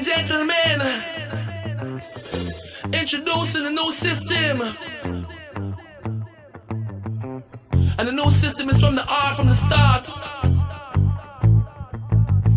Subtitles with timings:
[0.00, 1.02] and gentlemen,
[2.92, 4.62] introducing a new system.
[7.98, 10.08] And the new system is from the art from the start.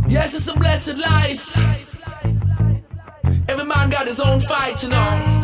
[0.08, 1.58] Yes, it's a blessed life.
[3.50, 5.42] Every man got his own fight, you know.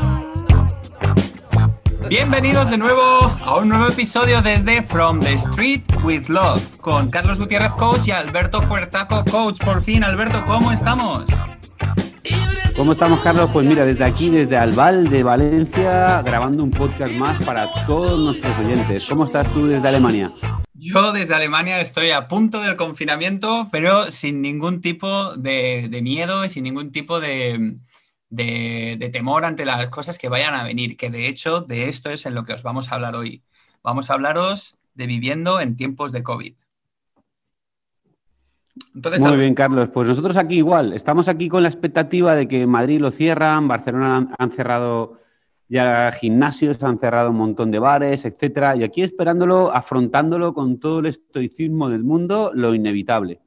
[2.07, 7.39] Bienvenidos de nuevo a un nuevo episodio desde From the Street with Love con Carlos
[7.39, 9.59] Gutiérrez Coach y Alberto Fuertaco Coach.
[9.59, 11.26] Por fin, Alberto, ¿cómo estamos?
[12.80, 13.50] ¿Cómo estamos, Carlos?
[13.52, 18.58] Pues mira, desde aquí, desde Albal de Valencia, grabando un podcast más para todos nuestros
[18.58, 19.05] oyentes.
[19.05, 20.32] ¿Cómo estás tú desde Alemania?
[20.76, 26.50] Yo desde Alemania estoy a punto del confinamiento, pero sin ningún tipo de, miedo y
[26.50, 27.76] sin ningún tipo de,
[29.12, 32.34] temor ante las cosas que vayan a venir, que de hecho de esto es en
[32.34, 33.44] lo que os vamos a hablar hoy.
[33.84, 36.55] Vamos a hablaros de viviendo en tiempos de COVID.
[38.94, 39.90] Muy bien, Carlos.
[39.94, 40.94] Pues nosotros aquí igual.
[40.94, 45.20] Estamos aquí con la expectativa de que Madrid lo cierran, Barcelona han, cerrado
[45.68, 48.76] ya gimnasios, han cerrado un montón de bares, etcétera.
[48.76, 53.40] Y aquí esperándolo, afrontándolo con todo el estoicismo del mundo, lo inevitable.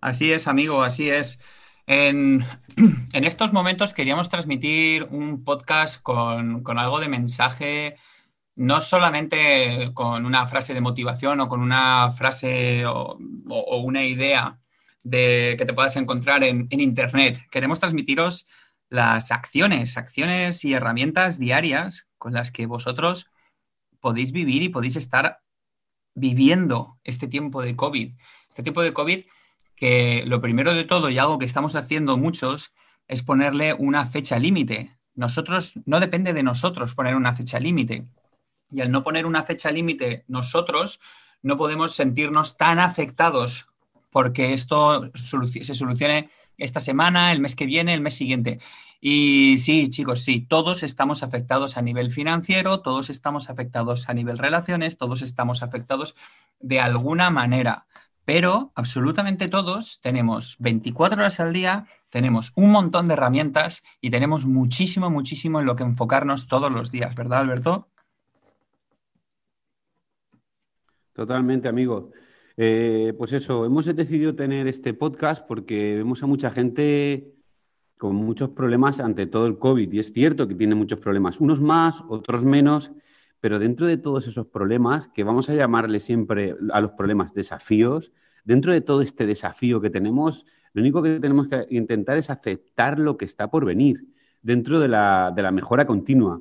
[0.00, 1.40] Así es, amigo, así es.
[1.88, 2.44] En,
[3.14, 7.96] estos momentos queríamos transmitir un podcast con, algo de mensaje,
[8.58, 13.16] no solamente con una frase de motivación o con una frase o,
[13.78, 14.58] una idea
[15.04, 17.40] de, que te puedas encontrar en, en, Internet.
[17.50, 18.46] Queremos transmitiros
[18.90, 23.30] las acciones, acciones y herramientas diarias con las que vosotros
[24.00, 25.40] podéis vivir y podéis estar
[26.14, 28.12] viviendo este tiempo de COVID.
[28.48, 29.24] Este tiempo de COVID
[29.76, 32.72] que lo primero de todo y algo que estamos haciendo muchos
[33.06, 34.96] es ponerle una fecha límite.
[35.14, 38.08] Nosotros, no depende de nosotros poner una fecha límite.
[38.70, 41.00] Y al no poner una fecha límite nosotros,
[41.42, 43.66] no podemos sentirnos tan afectados
[44.10, 48.58] porque esto se solucione esta semana, el mes que viene, el mes siguiente.
[49.00, 54.38] Y sí, chicos, sí, todos estamos afectados a nivel financiero, todos estamos afectados a nivel
[54.38, 56.16] relaciones, todos estamos afectados
[56.58, 57.86] de alguna manera
[58.28, 64.44] pero absolutamente todos tenemos 24 horas al día, tenemos un montón de herramientas y tenemos
[64.44, 67.88] muchísimo, muchísimo en lo que enfocarnos todos los días, ¿verdad, Alberto?
[71.18, 72.12] Totalmente, amigo.
[72.56, 77.34] Eh, pues eso, hemos decidido tener este podcast porque vemos a mucha gente
[77.96, 79.92] con muchos problemas ante todo el COVID.
[79.92, 82.92] Y es cierto que tiene muchos problemas, unos más, otros menos,
[83.40, 88.12] pero dentro de todos esos problemas, que vamos a llamarle siempre a los problemas desafíos,
[88.44, 93.00] dentro de todo este desafío que tenemos, lo único que tenemos que intentar es aceptar
[93.00, 94.06] lo que está por venir,
[94.40, 96.40] dentro de la, de la mejora continua.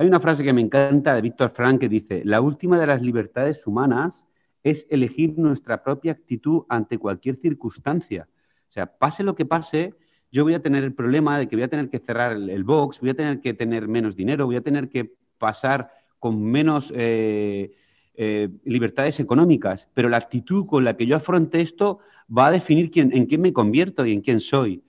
[0.00, 3.02] Hay una frase que me encanta de Víctor Frank que dice, la última de las
[3.02, 4.24] libertades humanas
[4.62, 8.28] es elegir nuestra propia actitud ante cualquier circunstancia.
[8.68, 9.94] O sea, pase lo que pase,
[10.30, 13.00] yo voy a tener el problema de que voy a tener que cerrar el, box,
[13.00, 17.72] voy a tener que tener menos dinero, voy a tener que pasar con menos eh,
[18.14, 21.98] eh, libertades económicas, pero la actitud con la que yo afronte esto
[22.30, 24.80] va a definir quién, en quién me convierto y en quién soy.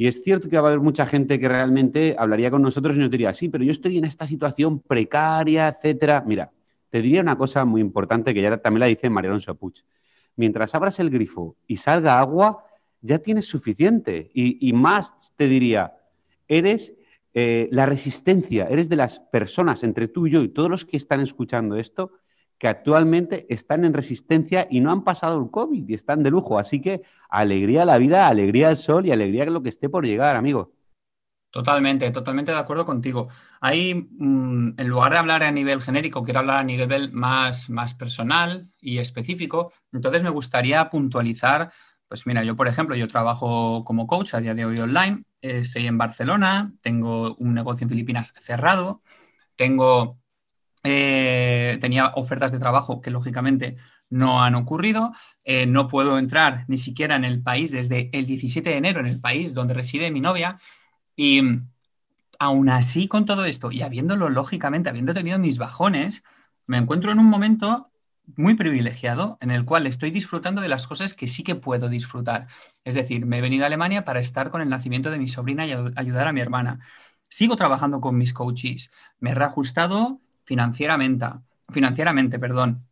[0.00, 3.00] Y es cierto que va a haber mucha gente que realmente hablaría con nosotros y
[3.00, 6.22] nos diría, sí, pero yo estoy en esta situación precaria, etcétera.
[6.24, 6.52] Mira,
[6.88, 9.74] te diría una cosa muy importante que ya también la dice María Alonso Puig.
[10.36, 12.64] Mientras abras el grifo y salga agua,
[13.00, 14.30] ya tienes suficiente.
[14.32, 15.96] Y, más te diría,
[16.46, 16.94] eres
[17.34, 20.96] eh, la resistencia, eres de las personas entre tú y yo y todos los que
[20.96, 22.12] están escuchando esto,
[22.58, 26.58] que actualmente están en resistencia y no han pasado el COVID y están de lujo.
[26.58, 29.88] Así que alegría a la vida, alegría al sol y alegría a lo que esté
[29.88, 30.72] por llegar, amigo.
[31.50, 33.28] Totalmente, totalmente de acuerdo contigo.
[33.60, 37.94] Ahí, mm, en lugar de hablar a nivel genérico, quiero hablar a nivel más, más
[37.94, 39.72] personal y específico.
[39.92, 41.70] Entonces me gustaría puntualizar
[42.08, 45.86] pues mira, yo por ejemplo, yo trabajo como coach a día de hoy online, estoy
[45.86, 49.02] en Barcelona, tengo un negocio en Filipinas cerrado,
[49.56, 50.18] tengo,
[50.84, 53.76] eh, tenía ofertas de trabajo que lógicamente
[54.10, 55.12] no han ocurrido,
[55.44, 59.06] eh, no puedo entrar ni siquiera en el país desde el 17 de enero, en
[59.06, 60.58] el país donde reside mi novia,
[61.16, 61.42] y
[62.38, 66.22] aún así con todo esto y habiéndolo lógicamente, habiendo tenido mis bajones,
[66.66, 67.90] me encuentro en un momento
[68.36, 72.46] muy privilegiado en el cual estoy disfrutando de las cosas que sí que puedo disfrutar.
[72.84, 75.66] Es decir, me he venido a Alemania para estar con el nacimiento de mi sobrina
[75.66, 76.80] y ayudar a mi hermana.
[77.28, 78.92] Sigo trabajando con mis coaches.
[79.18, 81.26] Me he reajustado financieramente,
[81.68, 82.86] financieramente, perdón.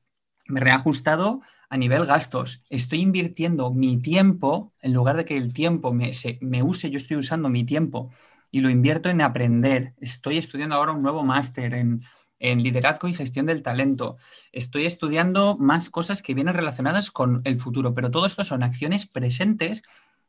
[0.46, 2.62] Me he reajustado a nivel gastos.
[2.68, 6.12] Estoy invirtiendo mi tiempo, en lugar de que el tiempo me,
[6.42, 8.12] me use, yo estoy usando mi tiempo
[8.50, 9.94] y lo invierto en aprender.
[10.00, 12.02] Estoy estudiando ahora un nuevo máster en
[12.38, 14.18] en liderazgo y gestión del talento.
[14.52, 19.06] Estoy estudiando más cosas que vienen relacionadas con el futuro, pero todo esto son acciones
[19.06, 19.82] presentes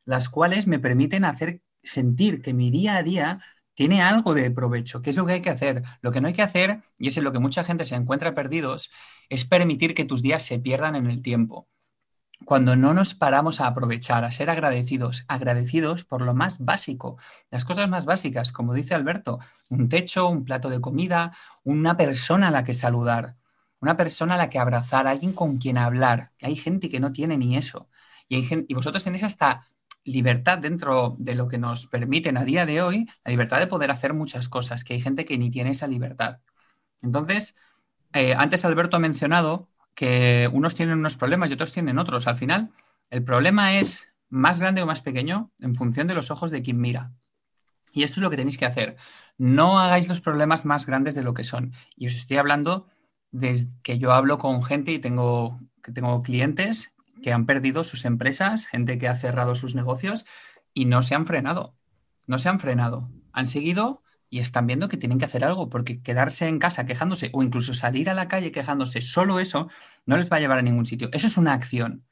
[0.05, 3.41] las cuales me permiten hacer sentir que mi día a día
[3.77, 5.03] tiene algo de provecho.
[5.03, 5.83] ¿Qué es lo que hay que hacer?
[6.01, 8.33] Lo que no hay que hacer, y es en lo que mucha gente se encuentra
[8.33, 8.89] perdidos,
[9.29, 11.69] es permitir que tus días se pierdan en el tiempo.
[12.43, 17.19] Cuando no nos paramos a aprovechar, a ser agradecidos, agradecidos por lo más básico,
[17.51, 19.37] las cosas más básicas, como dice Alberto,
[19.69, 21.31] un techo, un plato de comida,
[21.63, 23.35] una persona a la que saludar,
[23.79, 26.31] una persona a la que abrazar, alguien con quien hablar.
[26.41, 27.89] Hay gente que no tiene ni eso.
[28.27, 29.69] Y, hay y vosotros tenéis hasta
[30.07, 33.91] libertad dentro de lo que nos permiten a día de hoy, la libertad de poder
[33.91, 36.39] hacer muchas cosas, que hay gente que ni tiene esa libertad.
[37.01, 37.55] Entonces,
[38.13, 42.27] eh, antes Alberto ha mencionado que unos tienen unos problemas y otros tienen otros.
[42.27, 42.71] Al final,
[43.09, 46.79] el problema es más grande o más pequeño en función de los ojos de quien
[46.79, 47.11] mira.
[47.91, 48.95] Y esto es lo que tenéis que hacer.
[49.37, 51.73] No hagáis los problemas más grandes de lo que son.
[51.95, 52.87] Y os estoy hablando
[53.31, 58.05] desde que yo hablo con gente y tengo, que tengo clientes que han perdido sus
[58.05, 60.25] empresas, gente que ha cerrado sus negocios
[60.73, 61.75] y no se han frenado.
[62.27, 63.09] No se han frenado.
[63.31, 67.29] Han seguido y están viendo que tienen que hacer algo, porque quedarse en casa quejándose
[67.33, 69.69] o incluso salir a la calle quejándose, solo eso
[70.05, 71.09] no les va a llevar a ningún sitio.
[71.13, 72.05] Eso es una acción.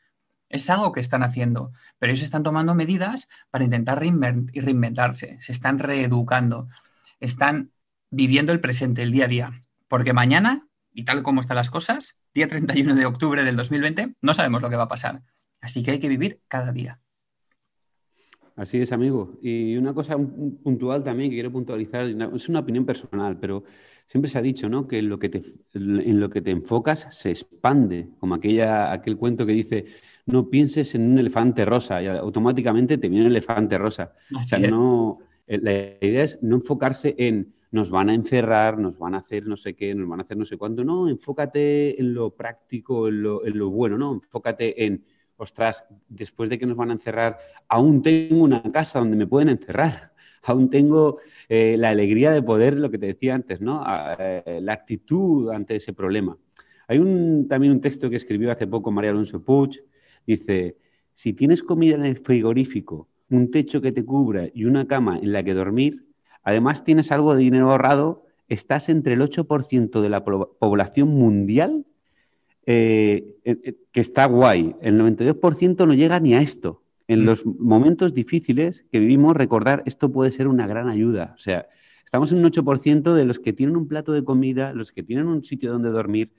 [0.48, 5.80] Es algo que están haciendo, pero ellos están tomando medidas para intentar reinventarse, se están
[5.80, 6.70] reeducando,
[7.20, 7.72] están
[8.12, 9.52] viviendo el presente, el día a día,
[9.88, 14.34] porque mañana y tal como están las cosas, día 31 de octubre del 2020, no
[14.34, 15.22] sabemos lo que va a pasar.
[15.62, 17.00] Así que hay que vivir cada día.
[18.58, 19.38] Así es, amigo.
[19.42, 23.64] Y una cosa puntual también que quiero puntualizar, es una opinión personal, pero
[24.06, 24.86] siempre se ha dicho ¿no?
[24.86, 25.44] que en lo que, te,
[25.74, 29.86] en lo que te enfocas se expande, como aquella, aquel cuento que dice,
[30.26, 34.14] no pienses en un elefante rosa y automáticamente te viene un elefante rosa.
[34.38, 35.72] o sea, no, eh, la
[36.06, 39.76] idea es no enfocarse en nos van a encerrar, nos van a hacer no sé
[39.76, 40.86] qué, nos van a hacer no sé cuánto.
[40.86, 44.14] No, enfócate en lo práctico, en lo, bueno, ¿no?
[44.14, 45.04] Enfócate en,
[45.36, 47.38] ostras, después de que nos van a encerrar,
[47.68, 50.14] aún tengo una casa donde me pueden encerrar.
[50.48, 51.18] Aún tengo
[51.50, 53.84] eh, la alegría de poder, lo que te decía antes, ¿no?
[54.20, 56.38] Eh, la actitud ante ese problema.
[56.88, 59.84] Hay un, también un texto que escribió hace poco María Alonso Puig.
[60.28, 60.78] Dice,
[61.14, 65.34] si tienes comida en el frigorífico, un techo que te cubra y una cama en
[65.34, 66.05] la que dormir,
[66.46, 71.86] Además, tienes algo de dinero ahorrado, estás entre el 8% de la población mundial,
[72.68, 74.76] eh, eh, eh, que está guay.
[74.80, 76.84] El 92% no llega ni a esto.
[77.08, 77.26] En mm.
[77.26, 81.34] los momentos difíciles que vivimos, recordar esto puede ser una gran ayuda.
[81.36, 81.68] O sea,
[82.06, 85.26] estamos en un 8% de los que tienen un plato de comida, los que tienen
[85.26, 86.32] un sitio donde dormir.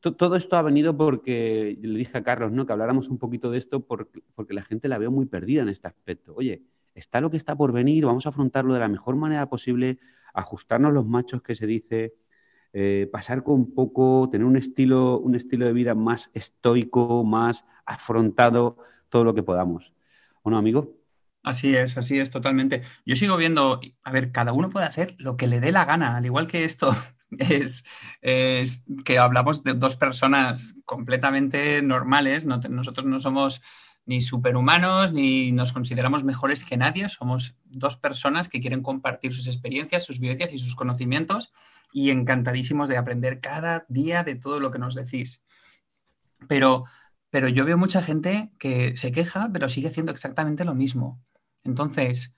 [0.00, 2.66] todo esto ha venido porque le dije a Carlos ¿no?
[2.66, 5.68] que habláramos un poquito de esto porque, porque la gente la veo muy perdida en
[5.68, 6.34] este aspecto.
[6.34, 6.62] Oye,
[7.00, 9.98] está lo que está por venir, vamos a afrontarlo de la mejor manera posible,
[10.32, 12.14] ajustarnos los machos que se dice,
[12.72, 18.76] eh, pasar con poco, tener un estilo, un estilo de vida más estoico, más afrontado,
[19.08, 19.92] todo lo que podamos.
[20.42, 20.96] ¿O no, amigo?
[21.42, 22.82] Así es, así es, totalmente.
[23.06, 26.16] Yo sigo viendo, a ver, cada uno puede hacer lo que le dé la gana,
[26.16, 26.94] al igual que esto
[27.38, 27.84] es,
[28.20, 33.62] es que hablamos de dos personas completamente normales, nosotros no somos
[34.10, 37.08] ni superhumanos, ni nos consideramos mejores que nadie.
[37.08, 41.52] Somos dos personas que quieren compartir sus experiencias, sus vivencias y sus conocimientos
[41.92, 45.44] y encantadísimos de aprender cada día de todo lo que nos decís.
[46.48, 46.86] Pero,
[47.30, 51.22] pero yo veo mucha gente que se queja, pero sigue haciendo exactamente lo mismo.
[51.62, 52.34] Entonces,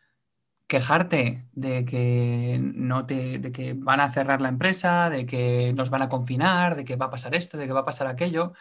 [0.66, 5.88] quejarte de que no te, de que van a cerrar la empresa, de que nos
[5.88, 8.52] van a confinar, de que va a pasar esto, de que va a pasar aquello,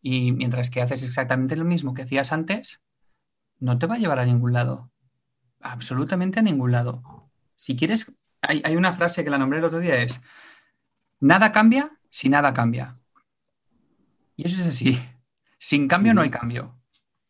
[0.00, 2.80] y mientras que haces exactamente lo mismo que hacías antes,
[3.58, 4.90] no te va a llevar a ningún lado.
[5.60, 7.30] Absolutamente a ningún lado.
[7.56, 10.20] Si quieres, hay, una frase que la nombré el otro día, es,
[11.20, 12.94] nada cambia si nada cambia.
[14.36, 14.98] Y eso es así.
[15.58, 16.76] Sin cambio no hay cambio.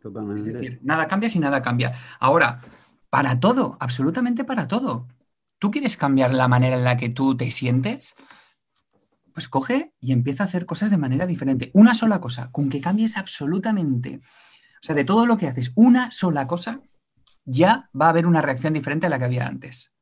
[0.00, 0.40] Totalmente.
[0.40, 1.92] Es decir, nada cambia si nada cambia.
[2.20, 2.60] Ahora,
[3.08, 5.08] para todo, absolutamente para todo.
[5.58, 8.14] ¿Tú quieres cambiar la manera en la que tú te sientes?
[9.38, 11.70] Pues coge y empieza a hacer cosas de manera diferente.
[11.72, 16.10] Una sola cosa, con que cambies absolutamente, o sea, de todo lo que haces, una
[16.10, 16.80] sola cosa,
[17.44, 19.92] ya va a haber una reacción diferente a la que había antes.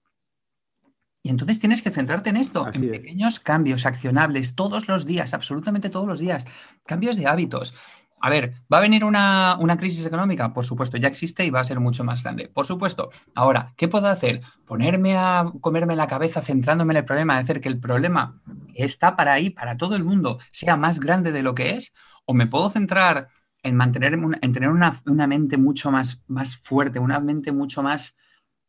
[1.22, 5.90] Y entonces tienes que centrarte en esto, en pequeños cambios accionables todos los días, absolutamente
[5.90, 6.46] todos los días,
[6.86, 7.74] cambios de hábitos.
[8.20, 10.52] A ver, ¿va a venir una, crisis económica?
[10.52, 12.48] Por supuesto, ya existe y va a ser mucho más grande.
[12.48, 13.10] Por supuesto.
[13.34, 14.40] Ahora, ¿qué puedo hacer?
[14.64, 18.40] ¿Ponerme a comerme la cabeza centrándome en el problema, hacer que el problema
[18.74, 21.92] está para ahí, para todo el mundo, sea más grande de lo que es?
[22.24, 23.28] ¿O me puedo centrar
[23.62, 28.16] en mantener, en tener una, mente mucho más, más fuerte, una mente mucho más,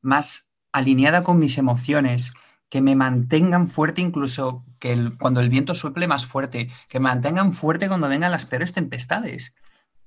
[0.02, 2.34] más alineada con mis emociones,
[2.70, 7.54] que me mantengan fuerte incluso que cuando el viento suple más fuerte, que me mantengan
[7.54, 9.54] fuerte cuando vengan las peores tempestades.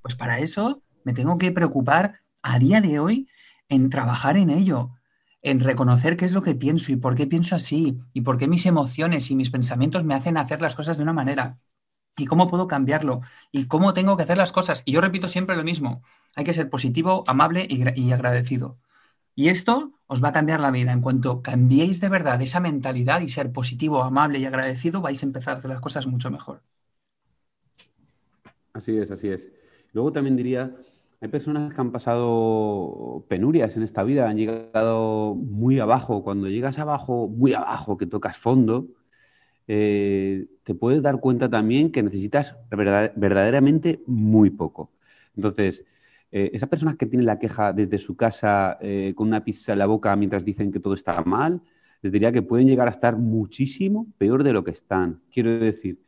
[0.02, 3.28] Pues para eso me tengo que preocupar a día de hoy
[3.68, 4.90] en trabajar en ello,
[5.42, 8.46] en reconocer qué es lo que pienso y por qué pienso así, y por qué
[8.46, 11.58] mis emociones y mis pensamientos me hacen hacer las cosas de una manera,
[12.16, 14.82] y cómo puedo cambiarlo, y cómo tengo que hacer las cosas.
[14.84, 16.02] Y yo repito siempre lo mismo,
[16.36, 18.78] hay que ser positivo, amable y, agradecido.
[19.34, 20.92] Y esto os va a cambiar la vida.
[20.92, 25.26] En cuanto cambiéis de verdad esa mentalidad y ser positivo, amable y agradecido, vais a
[25.26, 26.62] empezar a hacer las cosas mucho mejor.
[28.72, 29.48] Así es, así es.
[29.92, 30.74] Luego también diría
[31.20, 36.22] hay personas que han pasado penurias en esta vida, han llegado muy abajo.
[36.24, 38.86] Cuando llegas abajo, muy abajo, que tocas fondo,
[39.68, 44.92] eh, te puedes dar cuenta también que necesitas verdaderamente muy poco.
[45.36, 45.84] Entonces,
[46.32, 49.80] eh, esas personas que tienen la queja desde su casa eh, con una pizza en
[49.80, 51.60] la boca mientras dicen que todo está mal,
[52.02, 55.20] les diría que pueden llegar a estar muchísimo peor de lo que están.
[55.32, 55.98] Quiero decir,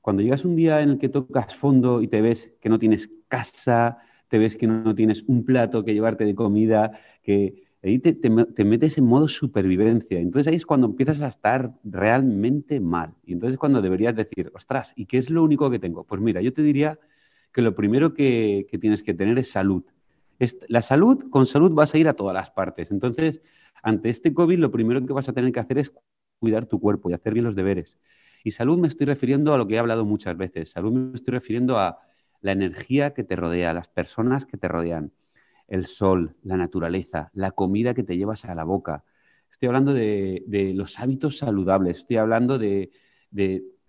[0.00, 3.10] cuando llegas un día en el que tocas fondo y te ves que no tienes
[3.28, 8.64] casa, te ves que no tienes un plato que llevarte de comida, que ahí te,
[8.64, 10.20] metes en modo supervivencia.
[10.20, 13.14] Entonces ahí es cuando empiezas a estar realmente mal.
[13.24, 16.04] Y entonces es cuando deberías decir, ostras, ¿y qué es lo único que tengo?
[16.04, 16.98] Pues mira, yo te diría
[17.52, 19.84] que lo primero que, tienes que tener es salud.
[20.68, 22.90] la salud, con salud vas a ir a todas las partes.
[22.90, 23.40] Entonces,
[23.82, 25.92] ante este COVID, lo primero que vas a tener que hacer es
[26.38, 27.96] cuidar tu cuerpo y hacer bien los deberes.
[28.42, 30.70] Y salud me estoy refiriendo a lo que he hablado muchas veces.
[30.70, 31.98] Salud me estoy refiriendo a
[32.40, 35.12] la energía que te rodea, las personas que te rodean,
[35.68, 39.04] el sol, la naturaleza, la comida que te llevas a la boca.
[39.50, 42.90] Estoy hablando de, los hábitos saludables, estoy hablando de,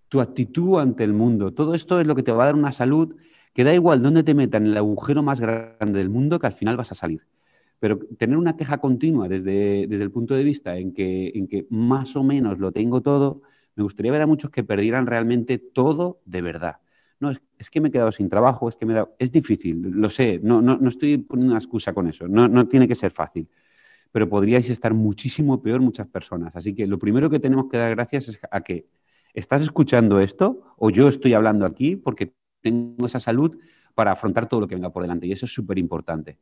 [0.09, 1.53] tu actitud ante el mundo.
[1.53, 3.15] Todo esto es lo que te va a dar una salud
[3.53, 6.77] que da igual dónde te metan el agujero más grande del mundo, que al final
[6.77, 7.25] vas a salir.
[7.79, 11.65] Pero tener una queja continua desde, desde el punto de vista en que, en que
[11.69, 13.41] más o menos lo tengo todo,
[13.75, 16.77] me gustaría ver a muchos que perdieran realmente todo de verdad
[17.21, 20.39] no, es, que me he quedado sin trabajo, es que me Es difícil, lo sé,
[20.41, 23.47] no, no, estoy poniendo una excusa con eso, no, no tiene que ser fácil,
[24.11, 26.55] pero podríais estar muchísimo peor muchas personas.
[26.55, 28.87] Así que lo primero que tenemos que dar gracias es a que
[29.33, 33.57] estás escuchando esto o yo estoy hablando aquí porque tengo esa salud
[33.95, 36.39] para afrontar todo lo que venga por delante y eso es súper importante.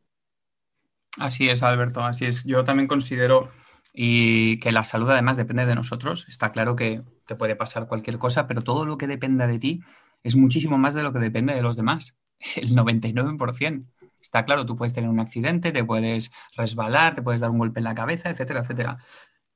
[1.17, 2.43] Así es, Alberto, así es.
[2.45, 3.49] Yo también considero
[3.93, 6.25] y que la salud además depende de nosotros.
[6.29, 9.81] Está claro que te puede pasar cualquier cosa, pero todo lo que dependa de ti
[10.23, 12.15] es muchísimo más de lo que depende de los demás.
[12.39, 13.85] Es el 99%.
[14.21, 17.79] Está claro, tú puedes tener un accidente, te puedes resbalar, te puedes dar un golpe
[17.79, 18.97] en la cabeza, etcétera, etcétera.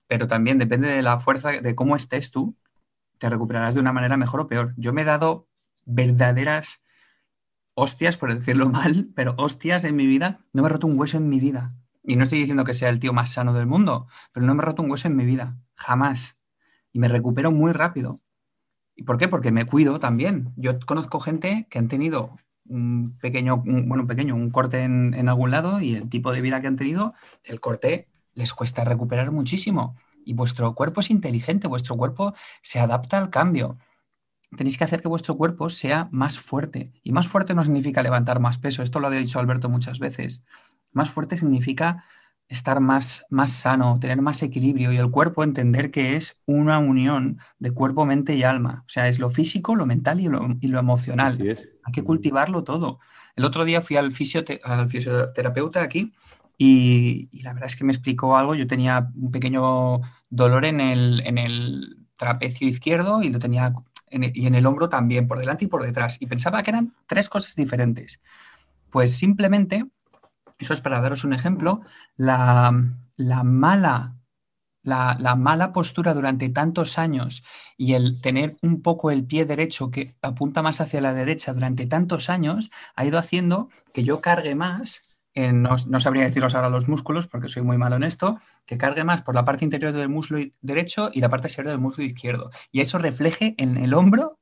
[0.08, 2.58] Pero también depende de la fuerza, de cómo estés tú,
[3.20, 4.74] te recuperarás de una manera mejor o peor.
[4.78, 5.48] Yo me he dado
[5.86, 6.84] verdaderas
[7.76, 10.40] hostias, por decirlo mal, pero hostias en mi vida.
[10.54, 11.76] No me he roto un hueso en mi vida.
[12.04, 14.62] Y no estoy diciendo que sea el tío más sano del mundo, pero no me
[14.62, 15.58] he roto un hueso en mi vida.
[15.76, 16.38] Jamás.
[16.92, 18.22] Y me recupero muy rápido.
[18.96, 19.28] ¿Y por qué?
[19.28, 20.54] Porque me cuido también.
[20.56, 22.38] Yo conozco gente que han tenido
[22.68, 26.62] un pequeño, bueno, un pequeño, un corte en, algún lado y el tipo de vida
[26.62, 27.14] que han tenido,
[27.44, 29.96] el corte les cuesta recuperar muchísimo.
[30.26, 33.78] Y vuestro cuerpo es inteligente, vuestro cuerpo se adapta al cambio.
[34.58, 36.92] Tenéis que hacer que vuestro cuerpo sea más fuerte.
[37.04, 40.44] Y más fuerte no significa levantar más peso, esto lo ha dicho Alberto muchas veces.
[40.92, 42.04] Más fuerte significa
[42.48, 47.40] estar más, más sano, tener más equilibrio y el cuerpo entender que es una unión
[47.58, 48.84] de cuerpo, mente y alma.
[48.86, 51.38] O sea, es lo físico, lo mental y lo, emocional.
[51.84, 53.00] Hay que cultivarlo todo.
[53.36, 54.14] El otro día fui al,
[54.64, 56.14] al fisioterapeuta aquí
[56.58, 58.56] y, la verdad es que me explicó algo.
[58.56, 63.74] Yo tenía un pequeño dolor en el, en el trapecio izquierdo y lo tenía
[64.14, 66.18] y en el hombro también, por delante y por detrás.
[66.20, 68.22] Y pensaba que eran tres cosas diferentes.
[68.90, 69.86] Pues simplemente
[70.60, 71.82] eso es para daros un ejemplo,
[72.16, 72.72] la,
[73.44, 74.16] mala
[74.84, 77.44] la, mala postura durante tantos años
[77.78, 81.86] y el tener un poco el pie derecho que apunta más hacia la derecha durante
[81.86, 85.04] tantos años ha ido haciendo que yo cargue más,
[85.36, 89.04] no, no, sabría deciros ahora los músculos porque soy muy malo en esto, que cargue
[89.04, 92.52] más por la parte interior del muslo derecho y la parte exterior del muslo izquierdo.
[92.72, 94.40] Y eso refleje en el hombro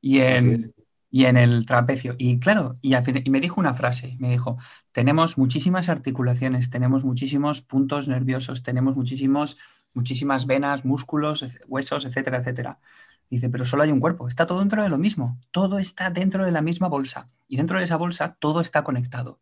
[0.00, 0.74] y en,
[1.12, 2.14] y en el trapecio.
[2.16, 2.94] Y claro, y,
[3.30, 4.56] me dijo una frase, me dijo,
[4.92, 9.58] tenemos muchísimas articulaciones, tenemos muchísimos puntos nerviosos, tenemos muchísimos,
[9.92, 12.80] muchísimas venas, músculos, huesos, etcétera, etcétera.
[13.28, 16.46] Dice, pero solo hay un cuerpo, está todo dentro de lo mismo, todo está dentro
[16.46, 17.28] de la misma bolsa.
[17.46, 19.38] Y dentro de esa bolsa todo está conectado,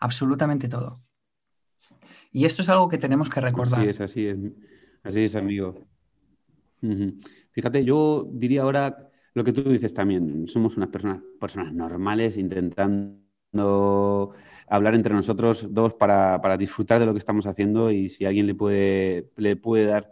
[0.00, 1.02] absolutamente todo.
[2.32, 3.80] Y esto es algo que tenemos que recordar.
[3.80, 4.38] Así es, así es,
[5.02, 5.86] así es, amigo.
[7.52, 13.20] Fíjate, yo diría ahora lo que tú dices también, somos unas personas, personas normales intentando
[14.70, 18.54] hablar entre nosotros dos para, disfrutar de lo que estamos haciendo y si alguien le
[18.54, 20.10] puede, le puede dar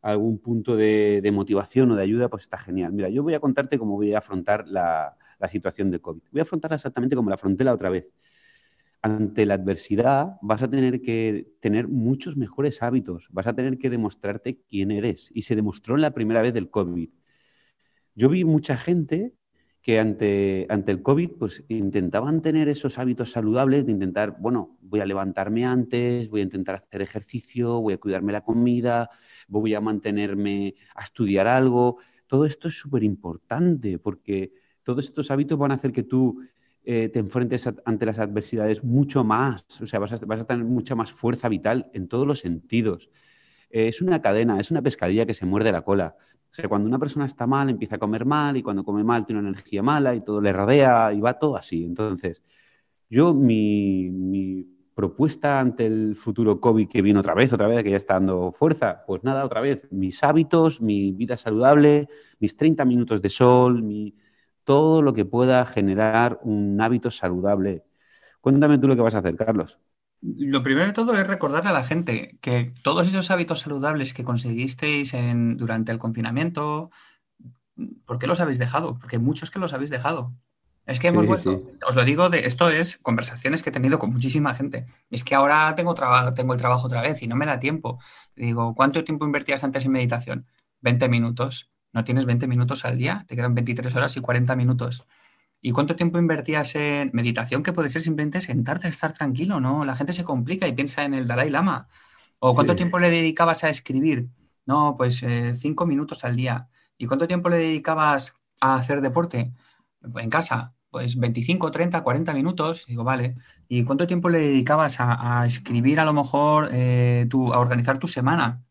[0.00, 2.92] algún punto de, motivación o de ayuda, pues está genial.
[2.92, 5.16] Mira, yo voy a contarte cómo voy a afrontar la,
[5.48, 6.22] situación de COVID.
[6.32, 8.08] Voy a afrontarla exactamente como la afronté la otra vez.
[9.06, 13.88] Ante la adversidad vas a tener que tener muchos mejores hábitos, vas a tener que
[13.88, 15.30] demostrarte quién eres.
[15.32, 17.08] Y se demostró en la primera vez del COVID.
[18.16, 19.32] Yo vi mucha gente
[19.80, 24.98] que ante, ante el COVID pues intentaban tener esos hábitos saludables de intentar, bueno, voy
[24.98, 29.08] a levantarme antes, voy a intentar hacer ejercicio, voy a cuidarme la comida,
[29.46, 31.98] voy a mantenerme a estudiar algo.
[32.26, 36.42] Todo esto es súper importante porque todos estos hábitos van a hacer que tú
[36.88, 41.10] eh, te enfrentes ante las adversidades mucho más, o sea, vas a, tener mucha más
[41.10, 43.10] fuerza vital en todos los sentidos.
[43.70, 46.14] Eh, es una cadena, es una pescadilla que se muerde la cola.
[46.48, 49.26] O sea, cuando una persona está mal, empieza a comer mal y cuando come mal
[49.26, 51.84] tiene una energía mala y todo le rodea y va todo así.
[51.84, 52.40] Entonces,
[53.10, 57.96] yo mi, propuesta ante el futuro COVID que viene otra vez, otra vez, que ya
[57.96, 63.20] está dando fuerza, pues nada, otra vez, mis hábitos, mi vida saludable, mis 30 minutos
[63.20, 64.14] de sol, mi,
[64.66, 67.84] todo lo que pueda generar un hábito saludable.
[68.40, 69.78] Cuéntame tú lo que vas a hacer, Carlos.
[70.20, 74.24] Lo primero de todo es recordarle a la gente que todos esos hábitos saludables que
[74.24, 75.14] conseguisteis
[75.56, 76.90] durante el confinamiento,
[78.04, 78.98] ¿por qué los habéis dejado?
[78.98, 80.34] Porque muchos que los habéis dejado.
[80.84, 84.12] Es que hemos vuelto, os lo digo, de, esto es conversaciones que he tenido con
[84.12, 84.86] muchísima gente.
[85.10, 85.94] Es que ahora tengo,
[86.34, 88.00] tengo el trabajo otra vez y no me da tiempo.
[88.34, 90.46] Digo, ¿cuánto tiempo invertías antes en meditación?
[90.80, 95.06] 20 minutos no tienes 20 minutos al día, te quedan 23 horas y 40 minutos.
[95.60, 97.62] ¿Y cuánto tiempo invertías en meditación?
[97.62, 99.84] Que puede ser simplemente sentarte a estar tranquilo, ¿no?
[99.84, 101.88] La gente se complica y piensa en el Dalai Lama.
[102.38, 104.28] ¿O cuánto tiempo le dedicabas a escribir?
[104.66, 106.68] No, pues eh, cinco minutos al día.
[106.98, 109.52] ¿Y cuánto tiempo le dedicabas a hacer deporte?
[110.16, 112.86] En casa, pues 25, 30, 40 minutos.
[112.86, 113.36] Digo, vale.
[113.68, 118.65] ¿Y cuánto tiempo le dedicabas a, escribir a lo mejor, eh, a organizar tu semana?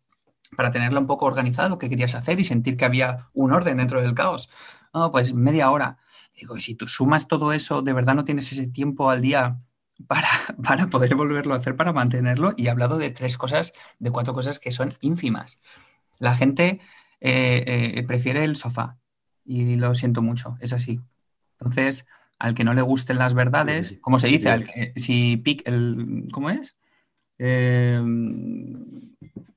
[0.56, 3.78] Para tenerla un poco organizada, lo que querías hacer y sentir que había un orden
[3.78, 4.50] dentro del caos.
[4.94, 5.98] No, pues media hora.
[6.36, 9.60] Digo, si tú sumas todo eso, de verdad no tienes ese tiempo al día
[10.08, 10.28] para,
[10.64, 12.54] para poder volverlo a hacer, para mantenerlo.
[12.58, 15.62] Y he hablado de tres cosas, de cuatro cosas que son ínfimas.
[16.20, 16.80] La gente
[17.22, 18.98] eh, eh, prefiere el sofá
[19.44, 21.00] y lo siento mucho, es así.
[21.60, 22.08] Entonces,
[22.40, 26.50] al que no le gusten las verdades, como se dice, al si pic, el, ¿cómo
[26.50, 26.76] es?
[27.38, 28.02] Eh,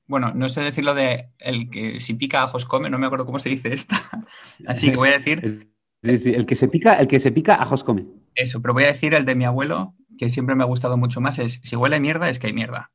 [0.09, 3.37] bueno, no sé decirlo de el que si pica ajos come, no me acuerdo cómo
[3.37, 4.01] se dice esta.
[4.67, 5.69] Así que voy a decir.
[6.01, 8.05] Sí, sí, el que se pica, el que se pica ajos come.
[8.33, 11.19] Eso, pero voy a decir el de mi abuelo, que siempre me ha gustado mucho
[11.19, 12.89] más, es si huele mierda, es que hay mierda.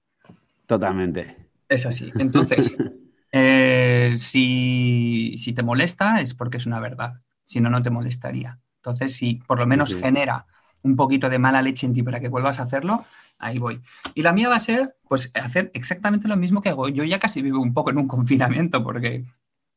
[0.64, 1.36] Totalmente.
[1.68, 2.10] Es así.
[2.18, 2.74] Entonces,
[3.30, 7.20] eh, si, te molesta, es porque es una verdad.
[7.44, 8.58] Si no, no te molestaría.
[8.76, 10.46] Entonces, si por lo menos genera
[10.82, 13.04] un poquito de mala leche en ti para que vuelvas a hacerlo,
[13.38, 13.80] ahí voy.
[14.14, 16.88] Y la mía va a ser, pues, hacer exactamente lo mismo que hago.
[16.88, 19.24] Yo ya casi vivo un poco en un confinamiento porque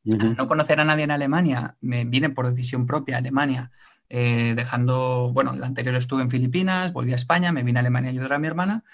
[0.04, 3.70] no conocer a nadie en Alemania, me vine por decisión propia a Alemania,
[4.08, 8.08] eh, dejando, bueno, el anterior estuve en Filipinas, volví a España, me vine a Alemania
[8.08, 8.84] a ayudar a mi hermana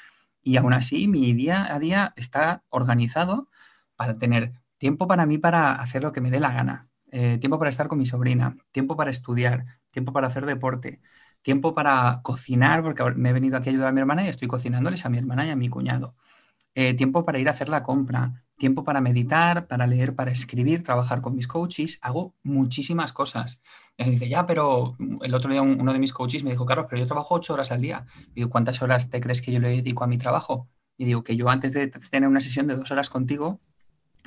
[0.43, 3.49] y aún así mi día a día está organizado
[3.97, 7.59] para tener tiempo para mí para hacer lo que me dé la gana, eh, tiempo
[7.59, 11.01] para estar con mi sobrina, tiempo para estudiar, tiempo para hacer deporte,
[11.45, 14.49] tiempo para cocinar, porque me he venido aquí a ayudar a mi hermana y estoy
[14.49, 16.17] cocinándoles a mi hermana y a mi cuñado.
[16.75, 20.83] Eh, tiempo para ir a hacer la compra, tiempo para meditar, para leer, para escribir,
[20.83, 21.99] trabajar con mis coaches.
[22.01, 23.61] Hago muchísimas cosas.
[23.99, 27.01] Y dice, ya, pero el otro día uno de mis coaches me dijo, Carlos, pero
[27.01, 28.07] yo trabajo ocho horas al día.
[28.31, 30.67] Y digo, ¿cuántas horas te crees que yo le dedico a mi trabajo?
[30.97, 33.61] Y digo, que yo antes de tener una sesión de dos horas contigo,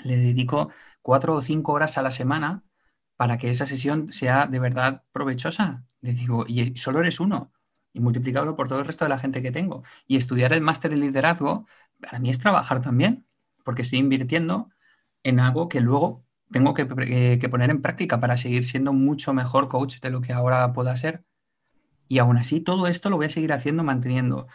[0.04, 0.70] le dedico
[1.02, 2.64] cuatro o cinco horas a la semana
[3.18, 5.84] para que esa sesión sea de verdad provechosa.
[6.02, 7.52] Le digo, y solo eres uno,
[7.92, 9.84] y multiplicarlo por todo el resto de la gente que tengo.
[10.08, 11.66] Y estudiar el máster de liderazgo,
[12.00, 13.26] para mí es trabajar también,
[13.66, 14.70] porque estoy invirtiendo
[15.24, 19.34] en algo que luego tengo que, eh, que, poner en práctica para seguir siendo mucho
[19.34, 21.26] mejor coach de lo que ahora pueda ser.
[22.08, 24.48] Y aún así, todo esto lo voy a seguir haciendo, manteniendo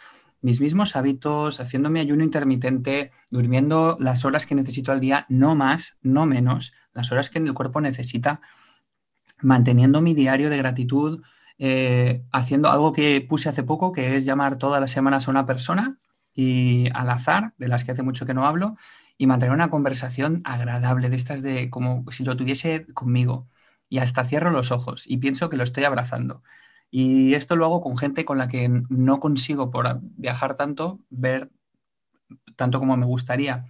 [0.43, 5.55] mis mismos hábitos, haciendo mi ayuno intermitente, durmiendo las horas que necesito al día, no
[5.55, 8.41] más, no menos, las horas que el cuerpo necesita,
[9.41, 11.23] manteniendo mi diario de gratitud,
[11.59, 15.45] eh, haciendo algo que puse hace poco, que es llamar todas las semanas a una
[15.45, 15.97] persona
[16.33, 18.75] y al azar, de las que hace mucho que no hablo,
[19.17, 23.47] y mantener una conversación agradable, de estas de como si lo tuviese conmigo.
[23.87, 26.43] Y hasta cierro los ojos y pienso que lo estoy abrazando.
[26.95, 31.49] Y esto lo hago con gente con la que no consigo por viajar tanto, ver
[32.55, 33.65] tanto como me gustaría,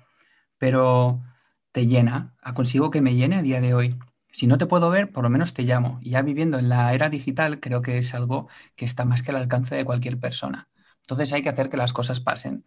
[0.57, 1.23] pero
[1.71, 3.97] te llena, consigo que me llene a día de hoy.
[4.29, 5.99] Si no te puedo ver, por lo menos te llamo.
[6.01, 9.31] Y ya viviendo en la era digital, creo que es algo que está más que
[9.31, 10.67] al alcance de cualquier persona.
[11.03, 12.65] Entonces hay que hacer que las cosas pasen.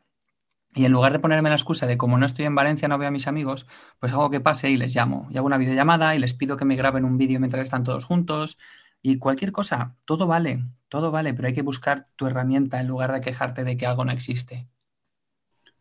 [0.75, 3.09] Y en lugar de ponerme la excusa de como no estoy en Valencia, no veo
[3.09, 3.67] a mis amigos,
[3.99, 5.29] pues hago que pase y les llamo.
[5.31, 8.07] Y hago una videollamada y les pido que me graben un vídeo mientras están todos
[8.07, 8.57] juntos
[9.03, 13.13] Y cualquier cosa, todo vale, todo vale, pero hay que buscar tu herramienta en lugar
[13.13, 14.69] de quejarte de que algo no existe.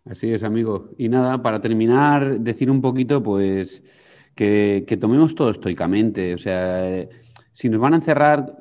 [0.05, 0.89] Así es, amigo.
[0.97, 3.83] Y nada, para terminar, decir un poquito, pues,
[4.35, 6.35] que, tomemos todo estoicamente.
[6.35, 7.07] O sea,
[7.51, 8.55] si nos van a encerrar,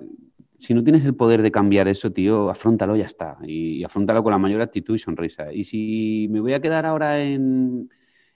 [0.59, 3.37] si no tienes el poder de cambiar eso, tío, afrontalo, ya está.
[3.43, 5.53] Y, y afrontalo con la mayor actitud y sonrisa.
[5.53, 7.91] Y si me voy a quedar ahora en,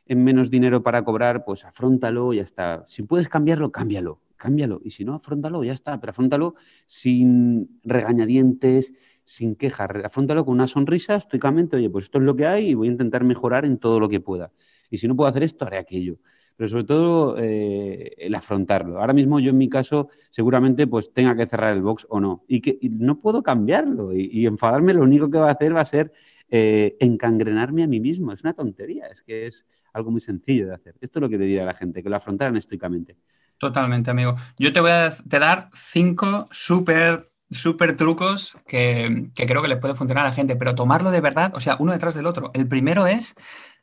[0.05, 2.85] en menos dinero para cobrar, pues afrontalo, ya está.
[2.87, 4.81] Si puedes cambiarlo, cámbialo cámbialo.
[4.83, 6.01] Y si no, afrontalo, ya está.
[6.01, 6.55] Pero afrontalo
[6.87, 9.91] sin regañadientes, sin quejas.
[10.05, 12.93] Afrontalo con una sonrisa, estoicamente, oye, pues esto es lo que hay y voy a
[12.93, 14.53] intentar mejorar en todo lo que pueda.
[14.91, 16.19] Y si no puedo hacer esto, haré aquello.
[16.57, 18.99] Pero sobre todo eh, el afrontarlo.
[18.99, 22.45] Ahora mismo yo en mi caso seguramente pues tenga que cerrar el box o no.
[22.49, 24.15] Y que no puedo cambiarlo.
[24.17, 26.13] Y, enfadarme lo único que va a hacer va a ser
[26.51, 28.33] eh, encangrenarme a mí mismo.
[28.33, 29.09] Es una tontería.
[29.09, 30.95] Es que es algo muy sencillo de hacer.
[31.01, 33.17] Esto es lo que le diría a la gente, que lo afrontaran estoicamente.
[33.59, 34.37] Totalmente, amigo.
[34.59, 39.95] Yo te voy a dar cinco súper, súper trucos que, que creo que le puede
[39.95, 42.53] funcionar a la gente, pero tomarlo de verdad, o sea, uno detrás del otro.
[42.55, 43.35] El primero es,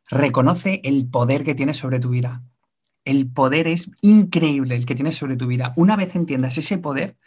[0.09, 2.43] reconoce el poder que tienes sobre tu vida.
[3.03, 5.73] El poder es increíble el que tienes sobre tu vida.
[5.75, 7.17] Una vez entiendas ese poder,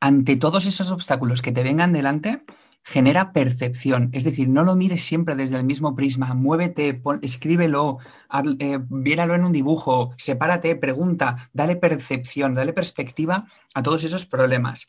[0.00, 2.44] ante todos esos obstáculos que te vengan delante,
[2.82, 4.08] genera percepción.
[4.12, 7.98] Es decir, no lo mires siempre desde el mismo prisma, muévete, escríbelo,
[8.58, 14.86] eh, viéralo en un dibujo, sepárate, pregunta, dale percepción, dale perspectiva a todos esos problemas.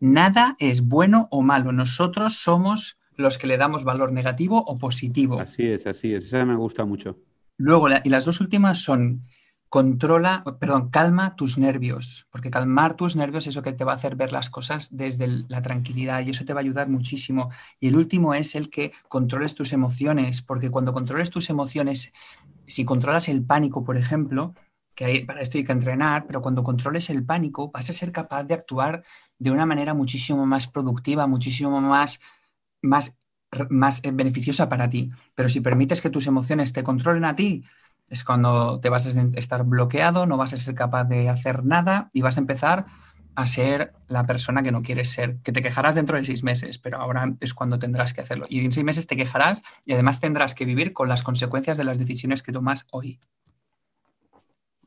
[0.00, 5.40] Nada es bueno o malo, nosotros somos los que le damos valor negativo o positivo.
[5.40, 7.18] Así es, así es, esa me gusta mucho.
[7.58, 9.26] Luego, y las dos últimas son
[9.70, 13.94] controla, perdón, calma tus nervios, porque calmar tus nervios es lo que te va a
[13.94, 17.50] hacer ver las cosas desde la tranquilidad y eso te va a ayudar muchísimo.
[17.78, 22.12] Y el último es el que controles tus emociones, porque cuando controles tus emociones,
[22.66, 24.54] si controlas el pánico, por ejemplo,
[24.96, 28.42] que para esto hay que entrenar, pero cuando controles el pánico vas a ser capaz
[28.42, 29.04] de actuar
[29.38, 32.18] de una manera muchísimo más productiva, muchísimo más,
[32.82, 33.18] más,
[33.68, 35.12] más eh, beneficiosa para ti.
[35.36, 37.64] Pero si permites que tus emociones te controlen a ti,
[38.10, 42.10] es cuando te vas a estar bloqueado, no vas a ser capaz de hacer nada
[42.12, 42.84] y vas a empezar
[43.36, 46.78] a ser la persona que no quieres ser, que te quejarás dentro de seis meses,
[46.78, 48.46] pero ahora es cuando tendrás que hacerlo.
[48.48, 51.84] Y en seis meses te quejarás y además tendrás que vivir con las consecuencias de
[51.84, 53.20] las decisiones que tomas hoy.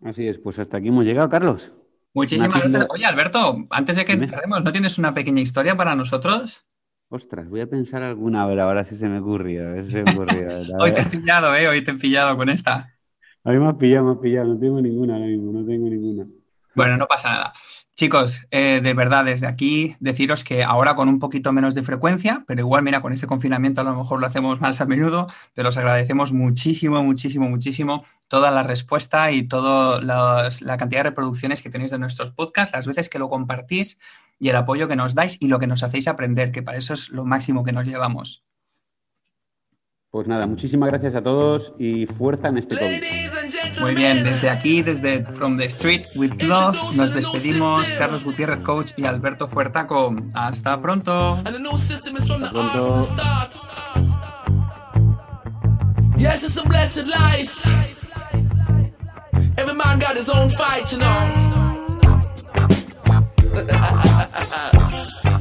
[0.04, 1.72] Así es, pues hasta aquí hemos llegado, Carlos.
[2.14, 2.88] Muchísimas gracias.
[2.90, 6.66] Oye, Alberto, antes de que cerremos, ¿no tienes una pequeña historia para nosotros?
[7.10, 9.72] Ostras, voy a pensar alguna, a ver, ahora sí se me ocurrió.
[10.80, 11.68] hoy te he pillado, ¿eh?
[11.68, 12.94] Hoy te he pillado con esta.
[13.44, 14.54] A mí me has pillado, me has pillado.
[14.54, 16.26] No tengo ninguna mismo, no tengo ninguna.
[16.76, 17.54] Bueno, no pasa nada.
[17.96, 22.44] Chicos, eh, de verdad, desde aquí deciros que ahora con un poquito menos de frecuencia,
[22.48, 25.70] pero igual, mira, con este confinamiento a lo mejor lo hacemos más a menudo, pero
[25.70, 31.70] os agradecemos muchísimo, muchísimo, muchísimo toda la respuesta y toda la cantidad de reproducciones que
[31.70, 34.00] tenéis de nuestros podcasts, las veces que lo compartís
[34.40, 36.96] y el apoyo que nos dais y lo que nos hacéis aprender, que para eso
[36.96, 38.44] es lo máximo que nos llevamos.
[40.14, 43.02] Pues nada, muchísimas gracias a todos y fuerza en este COVID.
[43.82, 48.92] Muy bien, desde aquí, desde From the Street with Love, nos despedimos Carlos Gutiérrez, coach,
[48.96, 50.16] y Alberto Fuertaco.
[50.36, 51.42] Hasta pronto.
[51.44, 53.08] Hasta pronto.
[56.16, 57.68] Yes, it's a blessed life.
[59.58, 61.10] Every man got his own fight, you know.